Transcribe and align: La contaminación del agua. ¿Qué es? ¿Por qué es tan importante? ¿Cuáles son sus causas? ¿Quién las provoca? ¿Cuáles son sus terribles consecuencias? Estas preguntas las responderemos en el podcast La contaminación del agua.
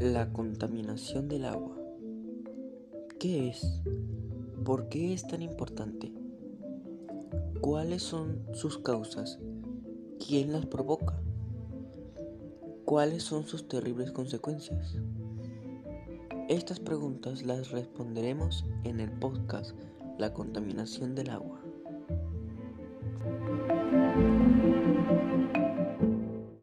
La 0.00 0.32
contaminación 0.32 1.28
del 1.28 1.44
agua. 1.44 1.76
¿Qué 3.18 3.48
es? 3.48 3.82
¿Por 4.64 4.88
qué 4.88 5.12
es 5.12 5.26
tan 5.26 5.42
importante? 5.42 6.12
¿Cuáles 7.60 8.04
son 8.04 8.46
sus 8.52 8.78
causas? 8.78 9.40
¿Quién 10.24 10.52
las 10.52 10.66
provoca? 10.66 11.20
¿Cuáles 12.84 13.24
son 13.24 13.48
sus 13.48 13.66
terribles 13.66 14.12
consecuencias? 14.12 14.96
Estas 16.48 16.78
preguntas 16.78 17.44
las 17.44 17.72
responderemos 17.72 18.64
en 18.84 19.00
el 19.00 19.10
podcast 19.10 19.76
La 20.16 20.32
contaminación 20.32 21.16
del 21.16 21.30
agua. 21.30 21.60